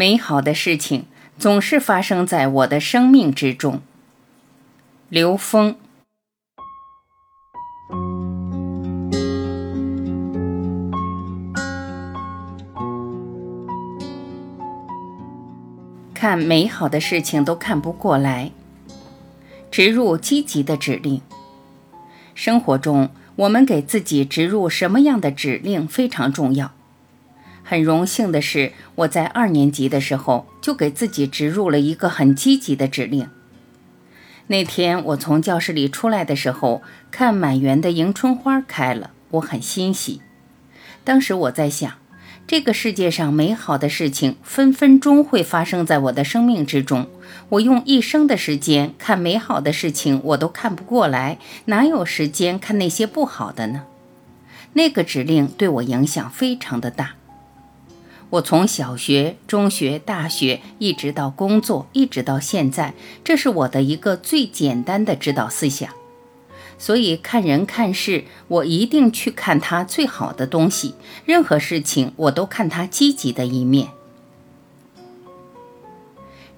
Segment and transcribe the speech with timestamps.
[0.00, 1.04] 美好的事情
[1.38, 3.82] 总是发生在我的生命之中。
[5.10, 5.76] 刘峰。
[16.14, 18.52] 看美好的事情都看不过来，
[19.70, 21.20] 植入积极的指令。
[22.34, 26.72] 生活中，我们给自己植入什么样的指令非常重要。
[27.70, 33.28] 很荣幸的是，我在二年级的时候就给自己植入了一个很积极的指令。
[34.48, 40.20] 那天我从教室里出来的时候，看满园的迎春花开了，我很欣喜。
[41.04, 41.92] 当时我在想。
[42.48, 47.06] 这个世界上美好的事情分分钟会发生在我的生命之中。
[47.50, 53.84] 我用一生的时间看美好的事情，我都看不过来，哪有时间看那些不好的呢？
[54.72, 57.14] 那个指令对我影响非常的大。
[58.30, 62.94] 我从小学、中学、大学，一直到工作，一直到现在，
[63.24, 65.90] 这是我的一个最简单的指导思想。
[66.78, 70.94] 所以看人看事，我一定去看他最好的东西。
[71.24, 73.88] 任何事情，我都看他积极的一面。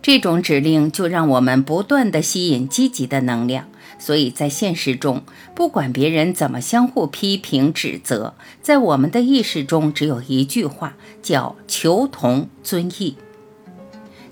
[0.02, 3.68] 这种指令就让我们不断的吸引积极的能量。
[3.98, 5.22] 所以在现实中，
[5.54, 13.16] 不管别人怎么相互批评指责，在我们的意识中只有一句话，叫求同尊异。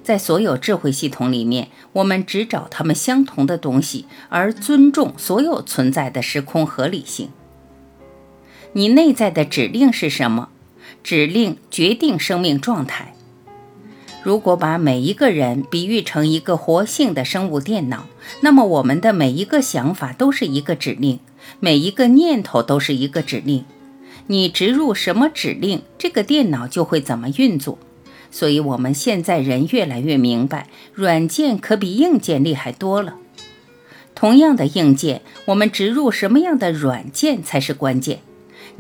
[0.03, 7.29] 在所有智慧系统里面，我们只找他们相同的东西，而尊重所有存在的时空合理性。
[8.73, 10.49] 你内在的指令是什么？
[11.05, 13.15] 指令决定生命状态。
[14.23, 18.07] 如果把每一个人比喻成一个活性的生物电脑，
[18.43, 21.21] 那么我们的每一个想法都是一个指令，
[21.59, 23.65] 每一个念头都是一个指令。
[24.27, 27.79] 你植入什么指令，这个电脑就会怎么运作。
[28.31, 33.17] 所以，我们现在人越来越明白，软件可比硬件厉害多了。
[34.15, 38.21] 同样的硬件，我们植入什么样的软件才是关键。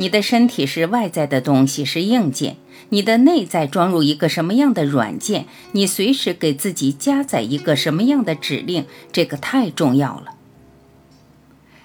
[0.00, 2.54] 你的身体是外在的东西，是硬件；
[2.88, 10.32] 你的内在装入一个什么样的软件，你随时给自己加载一个什么样的指令，这个太重要了。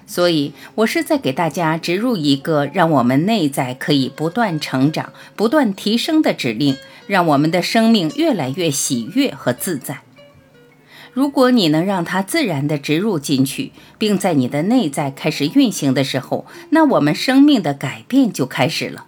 [0.08, 6.78] 所以，我是在给大家植入一个让我们内在可以不断成长、不断提升的指令。
[7.08, 10.05] 让我们的生命越来越喜悦和自在。
[11.16, 19.06] 如果你能让它自然地植入进去，并在你的内在开始运行的时候，那我们生命的改变就开始了。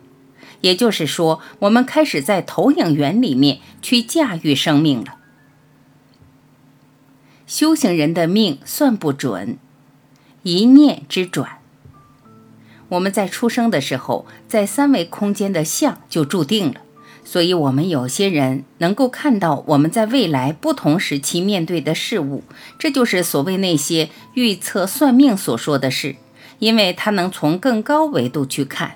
[0.61, 5.17] 也就是说，我们开始在投影源里面去驾驭生命了。
[7.45, 9.57] 修行人的命算不准，
[10.43, 11.59] 一念之转。
[12.87, 16.79] 我们在出生的时候，在三维空间的相就注定了。
[17.29, 22.41] 所以，我们有些人能够看到我们在未来不同时期面对的事物，
[22.79, 26.15] 这就是所谓那些预测算命所说的事，
[26.59, 28.95] 因为他能从更高维度去看。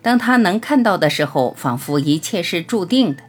[0.00, 3.24] 当他能看到的时候，仿佛一切是注定的。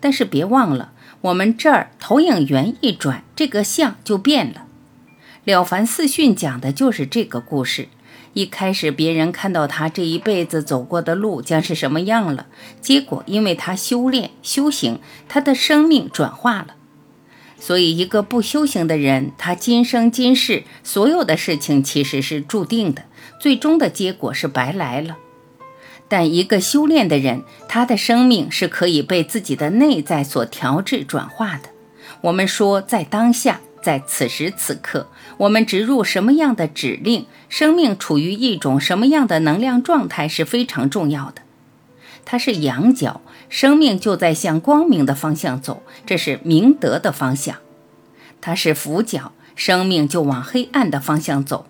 [0.00, 4.64] 但是别忘了，我们这儿投影源一转，这个相就变了。
[5.44, 7.88] 《了凡四训》讲的就是这个故事。
[8.34, 12.46] 一开始，别人看到他这一辈子走过的路将是什么样了，
[12.80, 16.74] 结果因为他修炼修行，他的生命转化了。
[17.58, 23.02] 所以，一个不修行的人，他今生今世所有的事情其实是注定的，
[23.40, 25.16] 最终的结果是白来了。
[26.06, 31.70] 但一个修炼的人，他的生命是可以被自己的内在所调制转化的。
[32.20, 33.60] 我们说，在当下。
[33.82, 35.08] 在此时此刻，
[35.38, 41.42] 我们植入什么样的指令，生命处于一种什么样的能量状态是非常重要的。
[42.24, 47.56] 它是阳角，生命就在向光明的方向走，这是明德的方向；
[48.40, 51.66] 它是俯角，生命就往黑暗的方向走。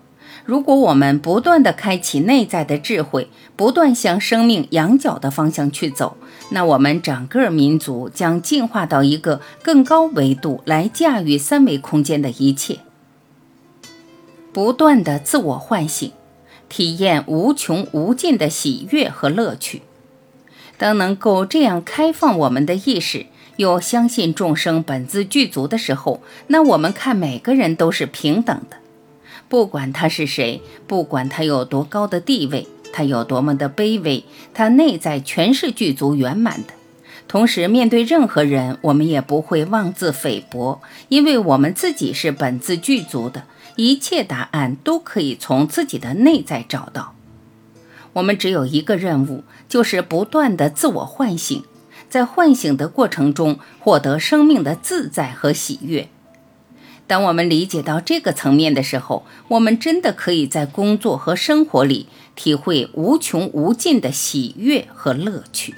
[0.49, 6.17] 如果我们不断地开启内在的智慧，不断向生命仰角的方向去走，
[6.49, 12.79] 那我们整个民族将进化到一个更高维度来驾驭三维空间的一切，
[14.51, 16.13] 不断的自我唤醒，
[16.67, 19.83] 体验无穷无尽的喜悦和乐趣。
[20.79, 28.78] 当能够这样开放我们的意识，又相信众生本自具足的时候，那我们看每个人都是平等的。
[29.49, 34.23] 不管他是谁，不管他有多高的地位，他有多么的卑微，
[34.53, 36.73] 他内在全是具足圆满的。
[37.27, 43.43] 同时，面对任何人，我们也不会妄自菲薄，因为我们自己是本自具足的，
[43.75, 47.15] 一切答案都可以从自己的内在找到。
[48.13, 51.63] 我们只有一个任务，就是不断的自我唤醒。
[52.09, 56.09] 在唤醒的过程中获得生命的自在和喜悦。
[57.09, 65.73] 当我们理解到这个层面的时候，我们真的可以在工作和生活里体会无穷无尽的喜悦和乐趣。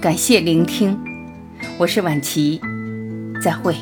[0.00, 0.98] 感谢聆听，
[1.76, 2.58] 我是婉琪，
[3.42, 3.76] 再会。